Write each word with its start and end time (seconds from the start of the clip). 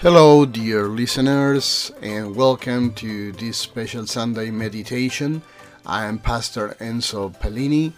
Hello, 0.00 0.46
dear 0.46 0.86
listeners, 0.86 1.90
and 2.00 2.36
welcome 2.36 2.92
to 2.92 3.32
this 3.32 3.58
special 3.58 4.06
Sunday 4.06 4.48
meditation. 4.48 5.42
I 5.84 6.04
am 6.04 6.20
Pastor 6.20 6.76
Enzo 6.78 7.36
Pellini, 7.36 7.94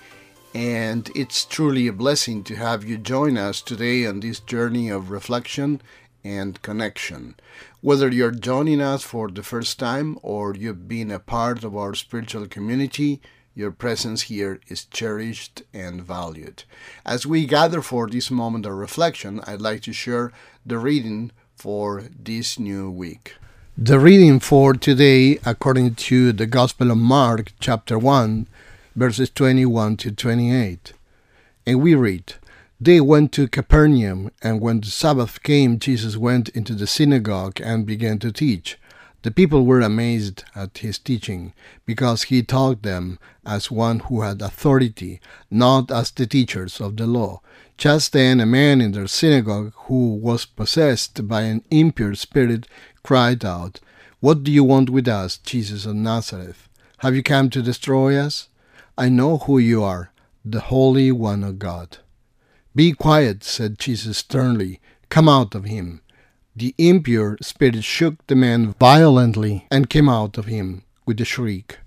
and 0.54 1.10
it's 1.14 1.44
truly 1.44 1.88
a 1.88 1.92
blessing 1.92 2.42
to 2.44 2.56
have 2.56 2.84
you 2.84 2.96
join 2.96 3.36
us 3.36 3.60
today 3.60 4.06
on 4.06 4.20
this 4.20 4.40
journey 4.40 4.88
of 4.88 5.10
reflection 5.10 5.82
and 6.24 6.62
connection. 6.62 7.34
Whether 7.82 8.08
you're 8.08 8.30
joining 8.30 8.80
us 8.80 9.02
for 9.02 9.28
the 9.28 9.42
first 9.42 9.78
time 9.78 10.18
or 10.22 10.54
you've 10.54 10.88
been 10.88 11.10
a 11.10 11.18
part 11.18 11.64
of 11.64 11.76
our 11.76 11.94
spiritual 11.94 12.46
community, 12.46 13.20
your 13.54 13.72
presence 13.72 14.22
here 14.22 14.58
is 14.68 14.86
cherished 14.86 15.64
and 15.74 16.00
valued. 16.00 16.64
As 17.04 17.26
we 17.26 17.44
gather 17.44 17.82
for 17.82 18.08
this 18.08 18.30
moment 18.30 18.64
of 18.64 18.72
reflection, 18.72 19.42
I'd 19.46 19.60
like 19.60 19.82
to 19.82 19.92
share 19.92 20.32
the 20.64 20.78
reading 20.78 21.32
for 21.60 22.04
this 22.18 22.58
new 22.58 22.90
week. 22.90 23.34
The 23.76 23.98
reading 23.98 24.40
for 24.40 24.72
today, 24.72 25.38
according 25.44 25.96
to 25.96 26.32
the 26.32 26.46
Gospel 26.46 26.90
of 26.90 26.96
Mark, 26.96 27.52
chapter 27.60 27.98
1, 27.98 28.46
verses 28.96 29.28
21 29.28 29.98
to 29.98 30.10
28. 30.10 30.94
And 31.66 31.82
we 31.82 31.94
read, 31.94 32.32
They 32.80 32.98
went 32.98 33.32
to 33.32 33.46
Capernaum, 33.46 34.30
and 34.40 34.62
when 34.62 34.80
the 34.80 34.86
Sabbath 34.86 35.42
came, 35.42 35.78
Jesus 35.78 36.16
went 36.16 36.48
into 36.48 36.74
the 36.74 36.86
synagogue 36.86 37.60
and 37.62 37.84
began 37.84 38.18
to 38.20 38.32
teach. 38.32 38.78
The 39.22 39.30
people 39.30 39.66
were 39.66 39.80
amazed 39.80 40.44
at 40.54 40.78
his 40.78 40.98
teaching, 40.98 41.52
because 41.84 42.24
he 42.24 42.42
taught 42.42 42.82
them 42.82 43.18
as 43.44 43.70
one 43.70 44.00
who 44.00 44.22
had 44.22 44.40
authority, 44.40 45.20
not 45.50 45.90
as 45.90 46.10
the 46.10 46.26
teachers 46.26 46.80
of 46.80 46.96
the 46.96 47.06
law. 47.06 47.42
Just 47.76 48.12
then 48.12 48.40
a 48.40 48.46
man 48.46 48.80
in 48.80 48.92
their 48.92 49.06
synagogue, 49.06 49.72
who 49.86 50.14
was 50.14 50.46
possessed 50.46 51.28
by 51.28 51.42
an 51.42 51.62
impure 51.70 52.14
spirit, 52.14 52.66
cried 53.02 53.44
out, 53.44 53.80
What 54.20 54.42
do 54.42 54.50
you 54.50 54.64
want 54.64 54.88
with 54.88 55.06
us, 55.06 55.36
Jesus 55.36 55.84
of 55.84 55.96
Nazareth? 55.96 56.68
Have 56.98 57.14
you 57.14 57.22
come 57.22 57.50
to 57.50 57.62
destroy 57.62 58.16
us? 58.16 58.48
I 58.96 59.08
know 59.08 59.38
who 59.38 59.58
you 59.58 59.82
are, 59.82 60.12
the 60.44 60.60
Holy 60.60 61.12
One 61.12 61.44
of 61.44 61.58
God. 61.58 61.98
Be 62.74 62.92
quiet, 62.92 63.42
said 63.44 63.78
Jesus 63.78 64.18
sternly. 64.18 64.80
Come 65.08 65.28
out 65.28 65.54
of 65.54 65.64
him. 65.64 66.02
The 66.60 66.74
impure 66.76 67.38
spirit 67.40 67.82
shook 67.82 68.26
the 68.26 68.36
man 68.36 68.74
violently 68.78 69.66
and 69.70 69.88
came 69.88 70.10
out 70.10 70.36
of 70.36 70.44
him 70.44 70.82
with 71.06 71.18
a 71.18 71.24
shriek. 71.24 71.78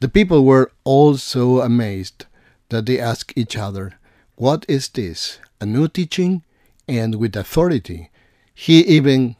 The 0.00 0.08
people 0.08 0.44
were 0.44 0.72
all 0.82 1.16
so 1.16 1.60
amazed 1.60 2.26
that 2.70 2.86
they 2.86 2.98
asked 2.98 3.34
each 3.36 3.56
other, 3.56 3.92
What 4.34 4.66
is 4.68 4.88
this? 4.88 5.38
A 5.60 5.66
new 5.66 5.86
teaching? 5.86 6.42
And 6.88 7.14
with 7.20 7.36
authority. 7.36 8.10
He 8.52 8.80
even 8.80 9.36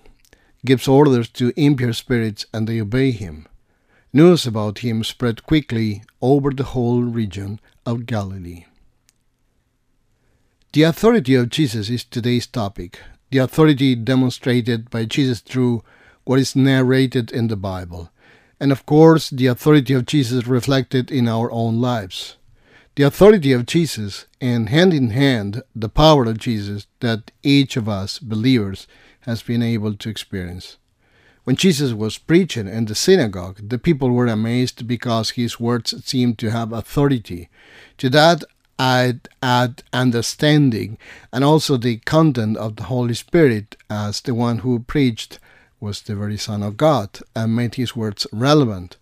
gives 0.65 0.87
orders 0.87 1.29
to 1.31 1.53
impure 1.57 1.93
spirits 1.93 2.47
and 2.55 2.69
they 2.69 2.81
obey 2.81 3.11
him. 3.11 3.49
News 4.13 4.47
about 4.47 4.79
him 4.79 5.03
spread 5.03 5.43
quickly 5.43 6.05
over 6.23 6.53
the 6.53 6.71
whole 6.75 7.03
region 7.03 7.59
of 7.85 8.07
Galilee. 8.07 8.67
The 10.73 10.85
authority 10.85 11.35
of 11.35 11.49
Jesus 11.49 11.91
is 11.91 12.05
today's 12.05 12.47
topic 12.47 13.01
the 13.35 13.43
authority 13.43 13.97
demonstrated 13.97 14.89
by 14.91 15.05
Jesus 15.05 15.41
through 15.41 15.83
what 16.23 16.39
is 16.39 16.55
narrated 16.55 17.33
in 17.33 17.49
the 17.49 17.57
Bible, 17.57 18.09
and 18.61 18.71
of 18.71 18.87
course, 18.87 19.29
the 19.29 19.49
authority 19.49 19.93
of 19.93 20.07
Jesus 20.07 20.47
reflected 20.47 21.11
in 21.11 21.27
our 21.27 21.51
own 21.51 21.81
lives. 21.81 22.37
The 22.95 23.03
authority 23.03 23.51
of 23.51 23.67
Jesus, 23.67 24.27
and 24.41 24.69
hand 24.69 24.95
in 24.95 25.11
hand, 25.11 25.65
the 25.75 25.89
power 25.89 26.27
of 26.27 26.39
Jesus 26.39 26.87
that 27.01 27.33
each 27.43 27.77
of 27.77 27.89
us 27.89 28.21
believers 28.21 28.87
has 29.23 29.43
been 29.43 29.65
able 29.65 29.95
to 29.95 30.09
experience. 30.09 30.77
When 31.43 31.57
Jesus 31.57 31.93
was 31.93 32.19
preaching 32.19 32.69
in 32.69 32.85
the 32.85 32.95
synagogue, 32.95 33.69
the 33.69 33.79
people 33.79 34.11
were 34.11 34.29
amazed 34.29 34.87
because 34.87 35.31
his 35.31 35.59
words 35.59 35.93
seemed 36.07 36.39
to 36.39 36.53
have 36.53 36.73
authority. 36.73 37.49
To 37.99 38.09
that 38.11 38.45
Add 38.79 39.29
understanding 39.93 40.99
and 41.33 41.45
also 41.45 41.77
the 41.77 41.99
content 41.99 42.57
of 42.57 42.77
the 42.77 42.85
Holy 42.85 43.15
Spirit, 43.15 43.77
as 43.89 44.21
the 44.21 44.35
one 44.35 44.59
who 44.59 44.81
preached 44.81 45.39
was 45.81 46.01
the 46.03 46.17
very 46.17 46.37
Son 46.37 46.63
of 46.63 46.77
God 46.77 47.21
and 47.37 47.55
made 47.55 47.77
his 47.77 47.95
words 47.95 48.27
relevant. 48.33 48.97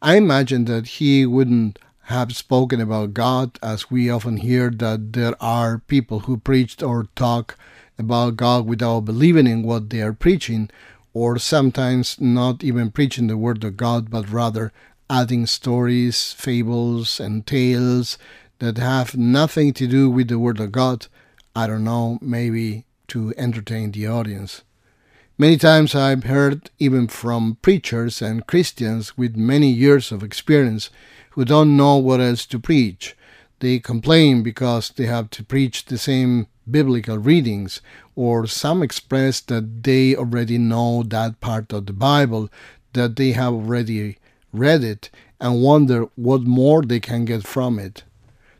I 0.00 0.16
imagine 0.16 0.66
that 0.66 0.86
he 0.86 1.26
wouldn't 1.26 1.78
have 2.02 2.36
spoken 2.36 2.80
about 2.80 3.12
God 3.12 3.58
as 3.62 3.90
we 3.90 4.08
often 4.08 4.38
hear 4.38 4.70
that 4.70 5.12
there 5.12 5.34
are 5.42 5.82
people 5.88 6.20
who 6.20 6.36
preached 6.36 6.82
or 6.82 7.08
talk 7.16 7.56
about 7.98 8.36
God 8.36 8.66
without 8.66 9.00
believing 9.00 9.46
in 9.46 9.62
what 9.62 9.90
they 9.90 10.00
are 10.00 10.12
preaching, 10.12 10.70
or 11.12 11.38
sometimes 11.38 12.20
not 12.20 12.62
even 12.62 12.92
preaching 12.92 13.26
the 13.26 13.36
Word 13.36 13.64
of 13.64 13.76
God, 13.76 14.10
but 14.10 14.30
rather 14.30 14.72
adding 15.10 15.46
stories, 15.46 16.32
fables, 16.32 17.18
and 17.18 17.46
tales 17.46 18.16
that 18.58 18.78
have 18.78 19.16
nothing 19.16 19.72
to 19.74 19.86
do 19.86 20.10
with 20.10 20.28
the 20.28 20.38
Word 20.38 20.60
of 20.60 20.72
God, 20.72 21.06
I 21.54 21.66
don't 21.66 21.84
know, 21.84 22.18
maybe 22.20 22.84
to 23.08 23.32
entertain 23.36 23.92
the 23.92 24.06
audience. 24.06 24.62
Many 25.36 25.56
times 25.56 25.94
I've 25.94 26.24
heard, 26.24 26.70
even 26.78 27.06
from 27.06 27.58
preachers 27.62 28.20
and 28.20 28.46
Christians 28.46 29.16
with 29.16 29.36
many 29.36 29.70
years 29.70 30.10
of 30.10 30.24
experience, 30.24 30.90
who 31.30 31.44
don't 31.44 31.76
know 31.76 31.96
what 31.96 32.20
else 32.20 32.44
to 32.46 32.58
preach. 32.58 33.16
They 33.60 33.78
complain 33.78 34.42
because 34.42 34.90
they 34.90 35.06
have 35.06 35.30
to 35.30 35.44
preach 35.44 35.84
the 35.84 35.98
same 35.98 36.48
biblical 36.68 37.18
readings, 37.18 37.80
or 38.16 38.46
some 38.46 38.82
express 38.82 39.40
that 39.42 39.84
they 39.84 40.16
already 40.16 40.58
know 40.58 41.02
that 41.04 41.40
part 41.40 41.72
of 41.72 41.86
the 41.86 41.92
Bible, 41.92 42.50
that 42.92 43.16
they 43.16 43.32
have 43.32 43.52
already 43.52 44.18
read 44.52 44.82
it, 44.82 45.08
and 45.40 45.62
wonder 45.62 46.08
what 46.16 46.42
more 46.42 46.82
they 46.82 47.00
can 47.00 47.24
get 47.24 47.46
from 47.46 47.78
it. 47.78 48.02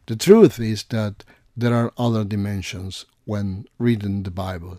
The 0.09 0.17
truth 0.17 0.59
is 0.59 0.85
that 0.85 1.23
there 1.55 1.75
are 1.75 1.93
other 1.99 2.25
dimensions 2.25 3.05
when 3.27 3.67
reading 3.79 4.23
the 4.23 4.31
Bible, 4.31 4.79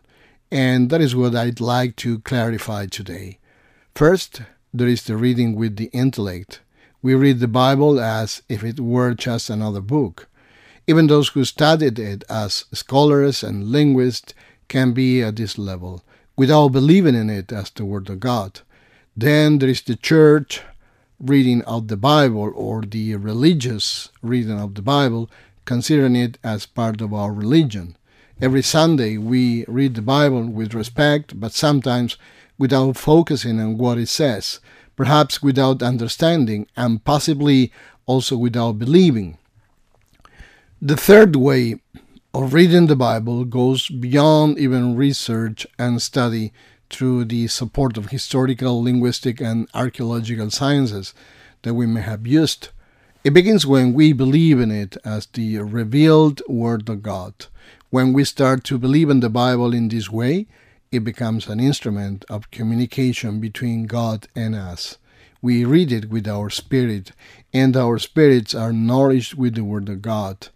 and 0.52 0.90
that 0.90 1.02
is 1.02 1.16
what 1.16 1.36
I'd 1.36 1.60
like 1.60 1.96
to 1.98 2.18
clarify 2.18 2.88
today. 2.88 3.38
First, 3.94 4.42
there 4.74 4.88
is 4.88 5.04
the 5.04 5.16
reading 5.16 5.54
with 5.54 5.76
the 5.76 5.92
intellect. 5.94 6.62
We 7.04 7.14
read 7.14 7.42
the 7.42 7.48
Bible 7.48 8.00
as 8.00 8.42
if 8.50 8.64
it 8.64 8.80
were 8.80 9.14
just 9.14 9.52
another 9.52 9.82
book. 9.82 10.28
Even 10.88 11.06
those 11.06 11.30
who 11.30 11.46
studied 11.46 12.00
it 12.00 12.24
as 12.28 12.66
scholars 12.74 13.44
and 13.44 13.68
linguists 13.68 14.34
can 14.68 14.94
be 14.94 15.22
at 15.22 15.36
this 15.36 15.60
level, 15.60 16.04
without 16.36 16.70
believing 16.70 17.14
in 17.14 17.30
it 17.30 17.52
as 17.52 17.70
the 17.70 17.86
Word 17.86 18.10
of 18.10 18.20
God. 18.20 18.62
Then 19.16 19.60
there 19.60 19.70
is 19.70 19.84
the 19.84 19.96
church 19.96 20.64
reading 21.20 21.62
of 21.64 21.88
the 21.88 21.98
Bible 21.98 22.52
or 22.56 22.82
the 22.82 23.16
religious 23.16 24.10
reading 24.22 24.60
of 24.60 24.76
the 24.76 24.82
Bible, 24.82 25.30
considering 25.66 26.16
it 26.16 26.38
as 26.44 26.66
part 26.66 27.02
of 27.02 27.14
our 27.14 27.34
religion. 27.34 27.98
Every 28.42 28.62
Sunday 28.62 29.18
we 29.18 29.66
read 29.68 29.96
the 29.96 30.02
Bible 30.02 30.48
with 30.48 30.74
respect, 30.74 31.40
but 31.40 31.52
sometimes 31.52 32.18
without 32.58 32.96
focusing 32.98 33.60
on 33.60 33.78
what 33.78 33.98
it 33.98 34.08
says, 34.08 34.60
perhaps 34.96 35.44
without 35.44 35.84
understanding, 35.84 36.68
and 36.78 37.04
possibly 37.04 37.72
also 38.06 38.38
without 38.38 38.80
believing. 38.80 39.38
The 40.82 40.98
third 40.98 41.36
way 41.36 41.82
of 42.34 42.54
reading 42.54 42.88
the 42.88 42.96
Bible 42.96 43.44
goes 43.44 43.90
beyond 43.90 44.58
even 44.58 44.96
research 44.96 45.68
and 45.78 46.02
study 46.02 46.54
through 46.90 47.26
the 47.26 47.48
support 47.48 47.98
of 47.98 48.10
historical, 48.10 48.84
linguistic, 48.84 49.40
and 49.42 49.68
archaeological 49.74 50.50
sciences 50.50 51.14
that 51.62 51.74
we 51.74 51.86
may 51.86 52.02
have 52.02 52.26
used. 52.26 52.70
It 53.24 53.32
begins 53.32 53.68
when 53.68 53.94
we 53.94 54.14
believe 54.14 54.60
in 54.60 54.72
it 54.72 54.98
as 55.04 55.26
the 55.28 55.58
revealed 55.60 56.42
Word 56.48 56.88
of 56.88 57.04
God. 57.04 57.34
When 57.90 58.14
we 58.14 58.24
start 58.24 58.64
to 58.66 58.78
believe 58.78 59.10
in 59.10 59.20
the 59.20 59.30
Bible 59.30 59.74
in 59.74 59.90
this 59.90 60.10
way, 60.10 60.48
it 60.92 61.04
becomes 61.04 61.48
an 61.48 61.60
instrument 61.60 62.26
of 62.30 62.50
communication 62.50 63.40
between 63.40 63.86
God 63.86 64.28
and 64.36 64.56
us. 64.56 64.98
We 65.42 65.64
read 65.66 65.92
it 65.92 66.10
with 66.10 66.28
our 66.28 66.50
spirit, 66.50 67.12
and 67.54 67.78
our 67.78 68.00
spirits 68.00 68.56
are 68.56 68.74
nourished 68.74 69.36
with 69.36 69.56
the 69.56 69.64
Word 69.64 69.90
of 69.90 70.02
God. 70.02 70.48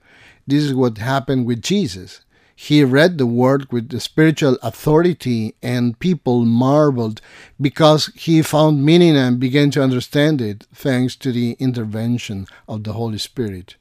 This 0.48 0.64
is 0.64 0.74
what 0.74 0.98
happened 0.98 1.46
with 1.46 1.62
Jesus. 1.62 2.22
He 2.56 2.84
read 2.84 3.18
the 3.18 3.26
word 3.26 3.72
with 3.72 4.00
spiritual 4.00 4.58
authority, 4.62 5.56
and 5.62 5.98
people 6.00 6.46
marveled 6.46 7.20
because 7.60 8.12
he 8.16 8.42
found 8.42 8.86
meaning 8.86 9.18
and 9.18 9.40
began 9.40 9.72
to 9.72 9.84
understand 9.84 10.40
it 10.40 10.66
thanks 10.74 11.16
to 11.18 11.32
the 11.32 11.58
intervention 11.60 12.46
of 12.68 12.84
the 12.84 12.94
Holy 12.94 13.18
Spirit. 13.18 13.76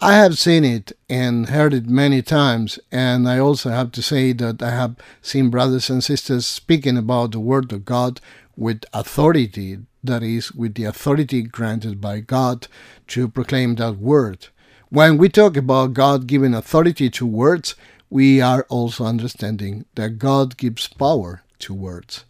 I 0.00 0.14
have 0.16 0.38
seen 0.38 0.64
it 0.64 0.92
and 1.08 1.48
heard 1.48 1.72
it 1.72 1.86
many 1.86 2.20
times, 2.20 2.78
and 2.92 3.28
I 3.28 3.38
also 3.38 3.70
have 3.70 3.90
to 3.92 4.02
say 4.02 4.32
that 4.32 4.62
I 4.62 4.70
have 4.70 4.96
seen 5.22 5.50
brothers 5.50 5.88
and 5.88 6.02
sisters 6.02 6.46
speaking 6.46 6.96
about 6.96 7.32
the 7.32 7.40
Word 7.40 7.72
of 7.72 7.84
God 7.84 8.20
with 8.56 8.84
authority, 8.92 9.78
that 10.02 10.22
is, 10.22 10.52
with 10.52 10.74
the 10.74 10.84
authority 10.84 11.42
granted 11.42 12.00
by 12.00 12.20
God 12.20 12.68
to 13.08 13.28
proclaim 13.28 13.76
that 13.76 13.98
Word. 13.98 14.48
When 14.94 15.18
we 15.18 15.28
talk 15.28 15.56
about 15.56 15.92
God 15.92 16.28
giving 16.28 16.54
authority 16.54 17.10
to 17.10 17.26
words, 17.26 17.74
we 18.10 18.40
are 18.40 18.64
also 18.68 19.04
understanding 19.04 19.86
that 19.96 20.20
God 20.20 20.56
gives 20.56 20.86
power 20.86 21.42
to 21.58 21.74
words. 21.74 22.24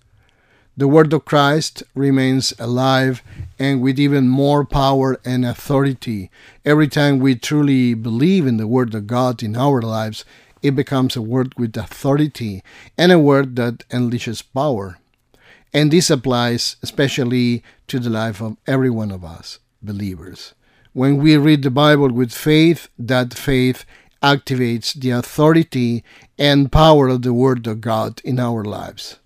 The 0.74 0.88
word 0.88 1.12
of 1.12 1.26
Christ 1.26 1.82
remains 1.94 2.54
alive 2.58 3.22
and 3.58 3.82
with 3.82 4.00
even 4.00 4.30
more 4.30 4.64
power 4.64 5.20
and 5.26 5.44
authority. 5.44 6.30
Every 6.64 6.88
time 6.88 7.18
we 7.18 7.34
truly 7.34 7.92
believe 7.92 8.46
in 8.46 8.56
the 8.56 8.66
word 8.66 8.94
of 8.94 9.06
God 9.06 9.42
in 9.42 9.56
our 9.56 9.82
lives, 9.82 10.24
it 10.62 10.74
becomes 10.74 11.16
a 11.16 11.20
word 11.20 11.52
with 11.58 11.76
authority 11.76 12.62
and 12.96 13.12
a 13.12 13.18
word 13.18 13.56
that 13.56 13.86
unleashes 13.90 14.42
power. 14.54 14.96
And 15.74 15.90
this 15.90 16.08
applies 16.08 16.76
especially 16.82 17.62
to 17.88 17.98
the 17.98 18.08
life 18.08 18.40
of 18.40 18.56
every 18.66 18.88
one 18.88 19.10
of 19.10 19.22
us, 19.22 19.58
believers. 19.82 20.54
When 20.94 21.16
we 21.16 21.36
read 21.36 21.64
the 21.64 21.72
Bible 21.72 22.12
with 22.12 22.32
faith, 22.32 22.88
that 22.96 23.34
faith 23.34 23.84
activates 24.22 24.94
the 24.94 25.10
authority 25.10 26.04
and 26.38 26.70
power 26.70 27.08
of 27.08 27.22
the 27.22 27.34
Word 27.34 27.66
of 27.66 27.80
God 27.80 28.20
in 28.24 28.38
our 28.38 28.64
lives. 28.64 29.18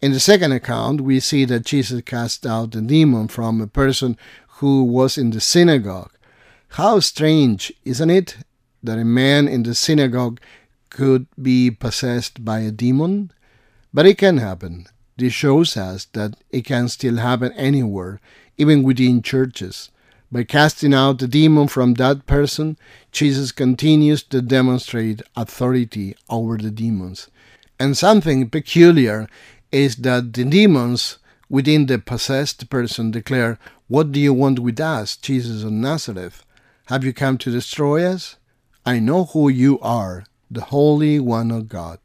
In 0.00 0.12
the 0.12 0.20
second 0.20 0.52
account, 0.52 1.02
we 1.02 1.20
see 1.20 1.44
that 1.44 1.66
Jesus 1.66 2.00
cast 2.06 2.46
out 2.46 2.74
a 2.74 2.80
demon 2.80 3.28
from 3.28 3.60
a 3.60 3.66
person 3.66 4.16
who 4.58 4.82
was 4.82 5.18
in 5.18 5.32
the 5.32 5.40
synagogue. 5.42 6.12
How 6.68 7.00
strange, 7.00 7.70
isn't 7.84 8.08
it, 8.08 8.38
that 8.82 8.98
a 8.98 9.04
man 9.04 9.48
in 9.48 9.64
the 9.64 9.74
synagogue 9.74 10.40
could 10.88 11.26
be 11.40 11.70
possessed 11.70 12.42
by 12.42 12.60
a 12.60 12.70
demon? 12.70 13.32
But 13.92 14.06
it 14.06 14.16
can 14.16 14.38
happen. 14.38 14.86
This 15.18 15.34
shows 15.34 15.76
us 15.76 16.06
that 16.14 16.36
it 16.48 16.64
can 16.64 16.88
still 16.88 17.18
happen 17.18 17.52
anywhere, 17.52 18.18
even 18.56 18.82
within 18.82 19.20
churches. 19.20 19.90
By 20.32 20.44
casting 20.44 20.94
out 20.94 21.18
the 21.18 21.26
demon 21.26 21.66
from 21.66 21.94
that 21.94 22.26
person, 22.26 22.76
Jesus 23.10 23.50
continues 23.50 24.22
to 24.24 24.40
demonstrate 24.40 25.22
authority 25.36 26.14
over 26.28 26.56
the 26.56 26.70
demons. 26.70 27.28
And 27.80 27.96
something 27.96 28.48
peculiar 28.48 29.28
is 29.72 29.96
that 29.96 30.32
the 30.32 30.44
demons 30.44 31.18
within 31.48 31.86
the 31.86 31.98
possessed 31.98 32.70
person 32.70 33.10
declare, 33.10 33.58
What 33.88 34.12
do 34.12 34.20
you 34.20 34.32
want 34.32 34.60
with 34.60 34.78
us, 34.78 35.16
Jesus 35.16 35.64
of 35.64 35.72
Nazareth? 35.72 36.44
Have 36.86 37.04
you 37.04 37.12
come 37.12 37.36
to 37.38 37.50
destroy 37.50 38.04
us? 38.04 38.36
I 38.86 38.98
know 39.00 39.24
who 39.24 39.48
you 39.48 39.80
are, 39.80 40.24
the 40.50 40.62
Holy 40.62 41.18
One 41.18 41.50
of 41.50 41.68
God. 41.68 41.98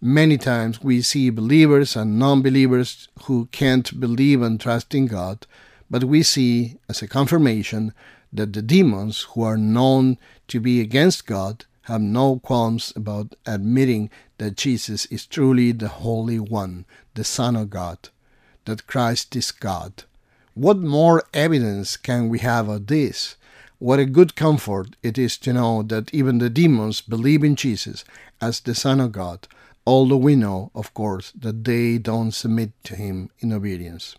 Many 0.00 0.36
times 0.36 0.82
we 0.82 1.00
see 1.00 1.30
believers 1.30 1.96
and 1.96 2.18
non 2.18 2.42
believers 2.42 3.08
who 3.22 3.48
can't 3.52 3.98
believe 3.98 4.42
and 4.42 4.60
trust 4.60 4.94
in 4.94 5.06
God, 5.06 5.46
but 5.90 6.04
we 6.04 6.22
see 6.22 6.78
as 6.88 7.02
a 7.02 7.08
confirmation 7.08 7.92
that 8.32 8.52
the 8.52 8.62
demons 8.62 9.22
who 9.30 9.42
are 9.42 9.56
known 9.56 10.18
to 10.48 10.60
be 10.60 10.80
against 10.80 11.26
God 11.26 11.64
have 11.82 12.00
no 12.00 12.40
qualms 12.40 12.92
about 12.96 13.36
admitting 13.46 14.10
that 14.38 14.56
Jesus 14.56 15.06
is 15.06 15.24
truly 15.24 15.72
the 15.72 15.88
Holy 15.88 16.40
One, 16.40 16.84
the 17.14 17.24
Son 17.24 17.54
of 17.54 17.70
God, 17.70 18.08
that 18.64 18.86
Christ 18.86 19.36
is 19.36 19.52
God. 19.52 20.04
What 20.54 20.78
more 20.78 21.22
evidence 21.32 21.96
can 21.96 22.28
we 22.28 22.40
have 22.40 22.68
of 22.68 22.86
this? 22.88 23.36
What 23.78 24.00
a 24.00 24.06
good 24.06 24.34
comfort 24.34 24.96
it 25.02 25.18
is 25.18 25.38
to 25.38 25.52
know 25.52 25.82
that 25.84 26.12
even 26.12 26.38
the 26.38 26.50
demons 26.50 27.00
believe 27.02 27.44
in 27.44 27.56
Jesus 27.56 28.04
as 28.40 28.60
the 28.60 28.74
Son 28.74 29.00
of 29.00 29.12
God, 29.12 29.46
although 29.86 30.16
we 30.16 30.34
know, 30.34 30.70
of 30.74 30.92
course, 30.94 31.30
that 31.32 31.64
they 31.64 31.98
don't 31.98 32.32
submit 32.32 32.72
to 32.84 32.96
Him 32.96 33.30
in 33.38 33.52
obedience. 33.52 34.16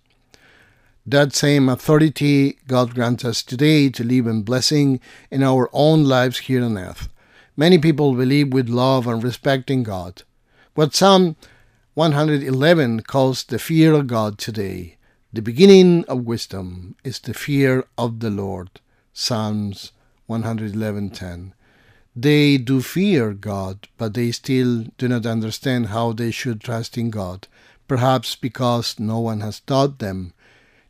That 1.09 1.33
same 1.33 1.69
authority 1.69 2.57
God 2.67 2.93
grants 2.93 3.23
us 3.23 3.41
today 3.41 3.87
to 3.91 4.03
live 4.03 4.27
in 4.27 4.43
blessing 4.43 4.99
in 5.31 5.41
our 5.41 5.69
own 5.71 6.03
lives 6.03 6.39
here 6.39 6.61
on 6.61 6.77
earth. 6.77 7.07
Many 7.55 7.77
people 7.77 8.13
believe 8.13 8.51
with 8.51 8.67
love 8.67 9.07
and 9.07 9.23
respect 9.23 9.71
in 9.71 9.83
God. 9.83 10.23
What 10.75 10.93
Psalm 10.93 11.37
111 11.93 13.03
calls 13.03 13.45
the 13.45 13.57
fear 13.57 13.93
of 13.93 14.07
God 14.07 14.37
today, 14.37 14.97
the 15.31 15.41
beginning 15.41 16.03
of 16.09 16.25
wisdom, 16.25 16.97
is 17.05 17.19
the 17.19 17.33
fear 17.33 17.85
of 17.97 18.19
the 18.19 18.29
Lord. 18.29 18.81
Psalms 19.13 19.93
111:10. 20.27 21.53
They 22.17 22.57
do 22.57 22.81
fear 22.81 23.33
God, 23.33 23.87
but 23.97 24.13
they 24.13 24.33
still 24.33 24.87
do 24.97 25.07
not 25.07 25.25
understand 25.25 25.85
how 25.87 26.11
they 26.11 26.31
should 26.31 26.59
trust 26.59 26.97
in 26.97 27.11
God, 27.11 27.47
perhaps 27.87 28.35
because 28.35 28.99
no 28.99 29.19
one 29.19 29.39
has 29.39 29.61
taught 29.61 29.99
them. 29.99 30.33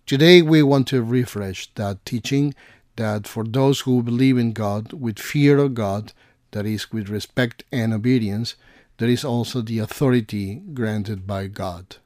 Today 0.08 0.42
we 0.42 0.64
want 0.64 0.88
to 0.88 1.04
refresh 1.04 1.68
that 1.76 2.06
teaching 2.06 2.56
that 2.96 3.28
for 3.28 3.44
those 3.44 3.82
who 3.82 4.02
believe 4.02 4.38
in 4.38 4.54
God 4.54 4.94
with 4.94 5.20
fear 5.20 5.58
of 5.58 5.74
God, 5.74 6.14
that 6.52 6.66
is, 6.66 6.94
with 6.94 7.10
respect 7.10 7.66
and 7.74 7.94
obedience, 7.94 8.56
there 9.00 9.10
is 9.10 9.26
also 9.26 9.60
the 9.60 9.80
authority 9.80 10.62
granted 10.74 11.28
by 11.28 11.48
God. 11.48 11.98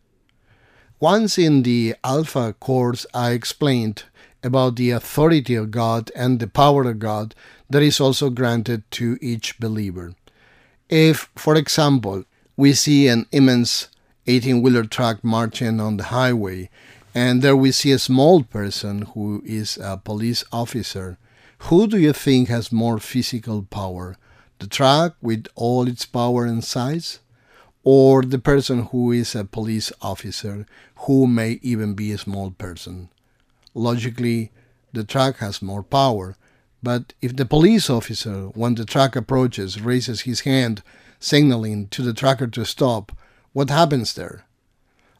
Once 1.00 1.38
in 1.38 1.62
the 1.62 1.94
Alpha 2.04 2.56
course, 2.60 3.06
I 3.14 3.34
explained 3.34 4.06
about 4.42 4.78
the 4.78 4.90
authority 4.90 5.54
of 5.54 5.70
God 5.70 6.12
and 6.16 6.40
the 6.40 6.48
power 6.48 6.90
of 6.90 6.98
God 6.98 7.36
that 7.70 7.84
is 7.84 8.00
also 8.00 8.32
granted 8.32 8.82
to 8.94 9.20
each 9.22 9.60
believer. 9.60 10.16
If, 10.90 11.30
for 11.36 11.54
example, 11.54 12.24
we 12.58 12.74
see 12.74 13.08
an 13.08 13.28
immense 13.32 13.90
18 14.26 14.64
wheeler 14.64 14.86
truck 14.86 15.24
marching 15.24 15.80
on 15.80 15.98
the 15.98 16.06
highway, 16.06 16.72
and 17.14 17.42
there 17.42 17.56
we 17.56 17.72
see 17.72 17.92
a 17.92 18.00
small 18.00 18.44
person 18.44 19.04
who 19.14 19.42
is 19.46 19.78
a 19.82 19.98
police 19.98 20.44
officer, 20.52 21.18
who 21.66 21.88
do 21.88 21.98
you 21.98 22.14
think 22.14 22.50
has 22.50 22.72
more 22.72 23.00
physical 23.00 23.64
power? 23.64 24.18
the 24.62 24.68
truck 24.68 25.16
with 25.22 25.48
all 25.56 25.88
its 25.88 26.06
power 26.06 26.46
and 26.46 26.64
size, 26.64 27.20
or 27.84 28.22
the 28.22 28.38
person 28.38 28.84
who 28.92 29.12
is 29.12 29.34
a 29.36 29.44
police 29.44 29.92
officer 30.02 30.68
who 31.08 31.26
may 31.26 31.60
even 31.64 31.96
be 31.96 32.12
a 32.12 32.18
small 32.18 32.52
person. 32.52 33.10
Logically, 33.74 34.52
the 34.94 35.04
truck 35.04 35.38
has 35.38 35.64
more 35.64 35.82
power, 35.82 36.36
but 36.84 37.14
if 37.22 37.36
the 37.36 37.46
police 37.46 37.90
officer, 37.90 38.50
when 38.54 38.76
the 38.76 38.86
truck 38.86 39.16
approaches, 39.16 39.82
raises 39.82 40.22
his 40.22 40.42
hand, 40.42 40.84
signaling 41.20 41.88
to 41.88 42.04
the 42.04 42.14
trucker 42.14 42.48
to 42.48 42.64
stop, 42.64 43.12
what 43.54 43.72
happens 43.72 44.14
there? 44.14 44.46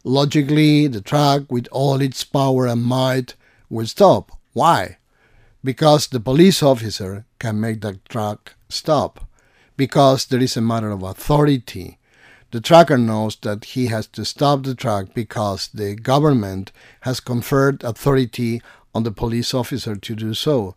Logically, 0.04 0.88
the 0.88 1.00
truck, 1.00 1.50
with 1.50 1.68
all 1.70 2.00
its 2.00 2.24
power 2.24 2.66
and 2.66 2.82
might, 2.82 3.36
will 3.70 3.86
stop. 3.86 4.32
Why? 4.52 4.98
Because 5.62 6.08
the 6.08 6.20
police 6.20 6.62
officer 6.62 7.24
can 7.38 7.60
make 7.60 7.80
the 7.80 8.00
truck 8.08 8.54
stop 8.68 9.28
because 9.76 10.26
there 10.26 10.40
is 10.40 10.56
a 10.56 10.60
matter 10.60 10.90
of 10.90 11.02
authority. 11.02 11.98
The 12.50 12.60
tracker 12.60 12.98
knows 12.98 13.36
that 13.42 13.64
he 13.64 13.86
has 13.86 14.06
to 14.08 14.24
stop 14.24 14.64
the 14.64 14.74
truck 14.74 15.14
because 15.14 15.68
the 15.72 15.94
government 15.94 16.72
has 17.02 17.20
conferred 17.20 17.82
authority 17.82 18.60
on 18.94 19.04
the 19.04 19.12
police 19.12 19.54
officer 19.54 19.96
to 19.96 20.14
do 20.14 20.34
so. 20.34 20.74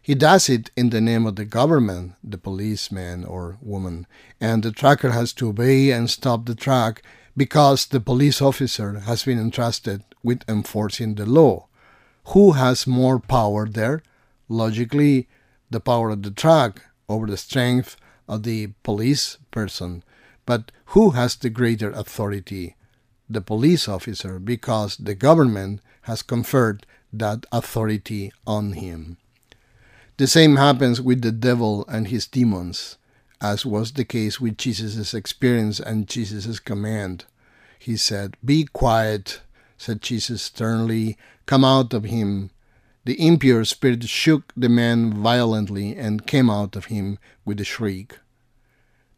He 0.00 0.14
does 0.14 0.48
it 0.48 0.70
in 0.76 0.90
the 0.90 1.00
name 1.00 1.26
of 1.26 1.36
the 1.36 1.44
government, 1.44 2.14
the 2.22 2.38
policeman 2.38 3.24
or 3.24 3.56
woman, 3.60 4.06
and 4.40 4.62
the 4.62 4.72
tracker 4.72 5.10
has 5.10 5.32
to 5.34 5.48
obey 5.48 5.90
and 5.90 6.10
stop 6.10 6.44
the 6.44 6.54
truck 6.54 7.02
because 7.36 7.86
the 7.86 8.00
police 8.00 8.42
officer 8.42 9.00
has 9.00 9.24
been 9.24 9.38
entrusted 9.38 10.02
with 10.22 10.42
enforcing 10.48 11.14
the 11.14 11.26
law. 11.26 11.66
Who 12.26 12.52
has 12.52 12.86
more 12.86 13.18
power 13.18 13.68
there? 13.68 14.02
Logically, 14.48 15.28
the 15.70 15.80
power 15.80 16.10
of 16.10 16.22
the 16.22 16.30
truck 16.30 16.82
over 17.08 17.26
the 17.26 17.36
strength 17.36 17.96
of 18.28 18.42
the 18.42 18.68
police 18.82 19.38
person, 19.50 20.04
but 20.46 20.70
who 20.86 21.10
has 21.10 21.36
the 21.36 21.50
greater 21.50 21.90
authority? 21.90 22.76
The 23.28 23.40
police 23.40 23.88
officer, 23.88 24.38
because 24.38 24.96
the 24.96 25.14
government 25.14 25.80
has 26.02 26.22
conferred 26.22 26.86
that 27.12 27.46
authority 27.50 28.32
on 28.46 28.72
him. 28.72 29.16
The 30.18 30.26
same 30.26 30.56
happens 30.56 31.00
with 31.00 31.22
the 31.22 31.32
devil 31.32 31.86
and 31.88 32.08
his 32.08 32.26
demons, 32.26 32.98
as 33.42 33.66
was 33.66 33.92
the 33.92 34.04
case 34.04 34.40
with 34.40 34.56
Jesus' 34.56 35.12
experience 35.12 35.80
and 35.80 36.06
Jesus' 36.06 36.60
command. 36.60 37.24
He 37.76 37.96
said, 37.96 38.36
Be 38.44 38.64
quiet, 38.64 39.40
said 39.76 40.00
Jesus 40.00 40.42
sternly, 40.42 41.18
come 41.44 41.64
out 41.64 41.92
of 41.92 42.04
him. 42.04 42.50
The 43.04 43.20
impure 43.20 43.64
spirit 43.64 44.04
shook 44.04 44.52
the 44.56 44.68
man 44.68 45.12
violently 45.12 45.96
and 45.96 46.24
came 46.24 46.48
out 46.48 46.76
of 46.76 46.84
him 46.84 47.18
with 47.44 47.58
a 47.58 47.64
shriek. 47.64 48.16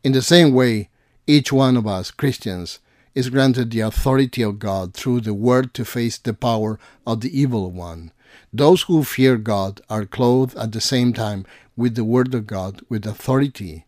In 0.02 0.12
the 0.12 0.22
same 0.22 0.54
way, 0.54 0.88
each 1.26 1.52
one 1.52 1.76
of 1.76 1.86
us, 1.86 2.10
Christians, 2.10 2.78
is 3.14 3.28
granted 3.28 3.70
the 3.70 3.80
authority 3.80 4.40
of 4.40 4.58
God 4.58 4.94
through 4.94 5.20
the 5.20 5.34
Word 5.34 5.74
to 5.74 5.84
face 5.84 6.16
the 6.16 6.32
power 6.32 6.78
of 7.06 7.20
the 7.20 7.38
evil 7.38 7.70
one. 7.70 8.10
Those 8.52 8.82
who 8.82 9.04
fear 9.04 9.36
God 9.36 9.82
are 9.90 10.06
clothed 10.06 10.56
at 10.56 10.72
the 10.72 10.80
same 10.80 11.12
time 11.12 11.44
with 11.76 11.94
the 11.94 12.04
Word 12.04 12.34
of 12.34 12.46
God 12.46 12.80
with 12.88 13.06
authority. 13.06 13.84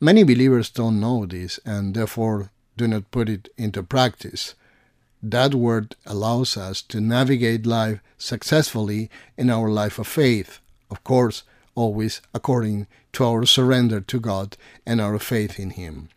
Many 0.00 0.22
believers 0.22 0.70
don't 0.70 1.00
know 1.00 1.26
this 1.26 1.58
and 1.64 1.94
therefore 1.94 2.50
do 2.76 2.86
not 2.86 3.10
put 3.10 3.28
it 3.28 3.48
into 3.56 3.82
practice. 3.82 4.54
That 5.20 5.54
word 5.54 5.96
allows 6.06 6.56
us 6.56 6.82
to 6.82 7.00
navigate 7.00 7.66
life 7.66 7.98
successfully 8.16 9.10
in 9.36 9.50
our 9.50 9.68
life 9.68 9.98
of 9.98 10.06
faith, 10.06 10.60
of 10.88 11.02
course, 11.02 11.42
always 11.74 12.20
according 12.32 12.86
to 13.14 13.24
our 13.24 13.44
surrender 13.44 14.00
to 14.00 14.20
God 14.20 14.56
and 14.86 15.00
our 15.00 15.18
faith 15.18 15.58
in 15.58 15.70
Him. 15.70 16.10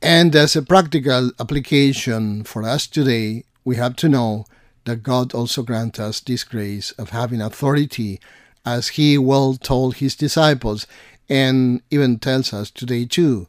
And 0.00 0.34
as 0.34 0.56
a 0.56 0.62
practical 0.62 1.32
application 1.38 2.44
for 2.44 2.62
us 2.62 2.86
today, 2.86 3.44
we 3.66 3.76
have 3.76 3.96
to 3.96 4.08
know 4.08 4.46
that 4.86 5.02
God 5.02 5.34
also 5.34 5.62
grants 5.62 6.00
us 6.00 6.20
this 6.20 6.42
grace 6.42 6.92
of 6.92 7.10
having 7.10 7.42
authority 7.42 8.18
as 8.64 8.88
he 8.88 9.16
well 9.18 9.54
told 9.54 9.96
his 9.96 10.14
disciples 10.14 10.86
and 11.30 11.80
even 11.90 12.18
tells 12.18 12.52
us 12.52 12.70
today 12.70 13.06
too. 13.06 13.46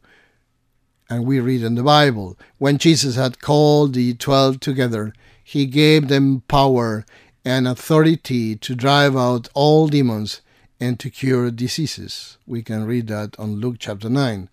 And 1.09 1.25
we 1.25 1.41
read 1.41 1.63
in 1.63 1.75
the 1.75 1.83
Bible, 1.83 2.37
when 2.59 2.77
Jesus 2.77 3.15
had 3.15 3.41
called 3.41 3.95
the 3.95 4.13
twelve 4.13 4.61
together, 4.61 5.13
he 5.43 5.65
gave 5.65 6.07
them 6.07 6.43
power 6.47 7.05
and 7.43 7.67
authority 7.67 8.55
to 8.55 8.75
drive 8.75 9.17
out 9.17 9.49
all 9.53 9.87
demons 9.87 10.41
and 10.79 10.99
to 10.99 11.09
cure 11.09 11.51
diseases. 11.51 12.37
We 12.47 12.61
can 12.61 12.85
read 12.85 13.07
that 13.07 13.37
on 13.37 13.55
Luke 13.55 13.77
chapter 13.79 14.09
9. 14.09 14.47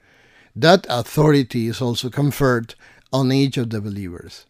That 0.57 0.87
authority 0.89 1.69
is 1.69 1.81
also 1.81 2.11
conferred 2.11 2.75
on 3.13 3.31
each 3.31 3.57
of 3.57 3.71
the 3.71 3.81
believers. 3.81 4.47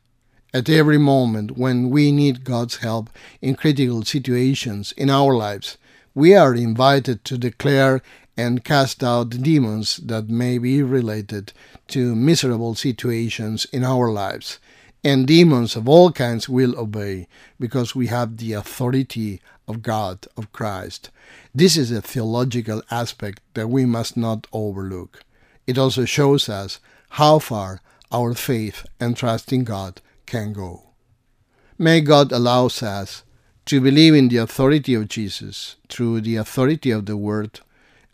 At 0.54 0.70
every 0.70 0.98
moment 0.98 1.58
when 1.58 1.90
we 1.90 2.10
need 2.10 2.44
God's 2.44 2.76
help 2.76 3.10
in 3.42 3.54
critical 3.54 4.02
situations 4.04 4.92
in 4.92 5.10
our 5.10 5.34
lives, 5.34 5.76
we 6.14 6.34
are 6.34 6.54
invited 6.54 7.24
to 7.26 7.36
declare 7.36 8.00
and 8.38 8.62
cast 8.62 9.02
out 9.02 9.30
demons 9.30 9.96
that 9.96 10.28
may 10.28 10.58
be 10.58 10.80
related 10.80 11.52
to 11.88 12.14
miserable 12.14 12.76
situations 12.76 13.66
in 13.72 13.82
our 13.84 14.12
lives. 14.12 14.60
And 15.02 15.26
demons 15.26 15.74
of 15.74 15.88
all 15.88 16.12
kinds 16.12 16.48
will 16.48 16.78
obey 16.78 17.26
because 17.58 17.96
we 17.96 18.06
have 18.06 18.36
the 18.36 18.52
authority 18.52 19.40
of 19.66 19.82
God, 19.82 20.28
of 20.36 20.52
Christ. 20.52 21.10
This 21.52 21.76
is 21.76 21.90
a 21.90 22.00
theological 22.00 22.80
aspect 22.92 23.40
that 23.54 23.68
we 23.68 23.84
must 23.84 24.16
not 24.16 24.46
overlook. 24.52 25.20
It 25.66 25.76
also 25.76 26.04
shows 26.04 26.48
us 26.48 26.78
how 27.10 27.40
far 27.40 27.80
our 28.12 28.34
faith 28.34 28.86
and 29.00 29.16
trust 29.16 29.52
in 29.52 29.64
God 29.64 30.00
can 30.26 30.52
go. 30.52 30.84
May 31.76 32.00
God 32.00 32.30
allow 32.30 32.66
us 32.66 33.24
to 33.66 33.80
believe 33.80 34.14
in 34.14 34.28
the 34.28 34.38
authority 34.38 34.94
of 34.94 35.08
Jesus 35.08 35.76
through 35.88 36.20
the 36.20 36.36
authority 36.36 36.90
of 36.90 37.06
the 37.06 37.16
Word, 37.16 37.60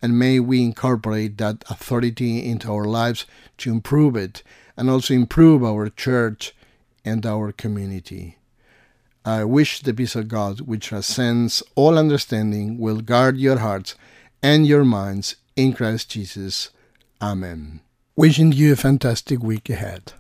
and 0.05 0.19
may 0.19 0.39
we 0.39 0.63
incorporate 0.63 1.39
that 1.39 1.65
authority 1.71 2.47
into 2.47 2.71
our 2.71 2.85
lives 2.85 3.25
to 3.57 3.73
improve 3.73 4.17
it 4.17 4.43
and 4.77 4.91
also 4.91 5.15
improve 5.15 5.65
our 5.65 5.89
church 5.89 6.55
and 7.07 7.25
our 7.25 7.53
community. 7.53 8.37
I 9.25 9.45
wish 9.45 9.81
the 9.81 9.95
peace 9.95 10.15
of 10.15 10.29
God, 10.29 10.61
which 10.61 10.89
transcends 10.89 11.63
all 11.75 11.97
understanding, 11.97 12.77
will 12.77 13.01
guard 13.01 13.39
your 13.39 13.61
hearts 13.61 13.95
and 14.43 14.67
your 14.67 14.85
minds 14.85 15.37
in 15.57 15.73
Christ 15.73 16.11
Jesus. 16.11 16.69
Amen. 17.23 17.81
Wishing 18.15 18.53
you 18.53 18.75
a 18.75 18.77
fantastic 18.77 19.43
week 19.43 19.71
ahead. 19.71 20.13